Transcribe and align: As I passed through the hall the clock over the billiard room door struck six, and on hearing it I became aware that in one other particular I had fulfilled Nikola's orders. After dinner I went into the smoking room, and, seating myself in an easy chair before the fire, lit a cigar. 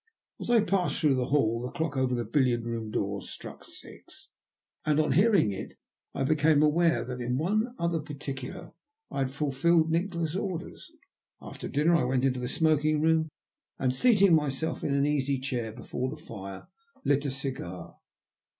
As 0.39 0.49
I 0.49 0.61
passed 0.61 0.99
through 0.99 1.13
the 1.13 1.27
hall 1.27 1.61
the 1.61 1.69
clock 1.69 1.95
over 1.95 2.15
the 2.15 2.25
billiard 2.25 2.63
room 2.65 2.89
door 2.89 3.21
struck 3.21 3.63
six, 3.63 4.29
and 4.83 4.99
on 4.99 5.11
hearing 5.11 5.51
it 5.51 5.77
I 6.15 6.23
became 6.23 6.63
aware 6.63 7.05
that 7.05 7.21
in 7.21 7.37
one 7.37 7.75
other 7.77 7.99
particular 7.99 8.71
I 9.11 9.19
had 9.19 9.29
fulfilled 9.29 9.91
Nikola's 9.91 10.35
orders. 10.35 10.91
After 11.39 11.67
dinner 11.67 11.95
I 11.95 12.05
went 12.05 12.25
into 12.25 12.39
the 12.39 12.47
smoking 12.47 12.99
room, 12.99 13.29
and, 13.77 13.93
seating 13.93 14.33
myself 14.33 14.83
in 14.83 14.95
an 14.95 15.05
easy 15.05 15.37
chair 15.37 15.71
before 15.71 16.09
the 16.09 16.17
fire, 16.17 16.67
lit 17.03 17.23
a 17.27 17.29
cigar. 17.29 17.97